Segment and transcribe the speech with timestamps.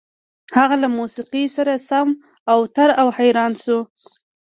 [0.57, 2.07] هغه له موسيقۍ سره سم
[2.53, 3.79] اوتر او حيران شو.